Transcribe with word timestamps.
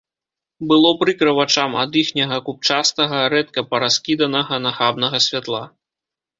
Было 0.69 0.89
прыкра 1.01 1.33
вачам 1.39 1.75
ад 1.83 1.91
іхняга 2.01 2.39
купчастага, 2.49 3.21
рэдка 3.35 3.67
параскіданага, 3.75 4.53
нахабнага 4.67 5.25
святла. 5.29 5.65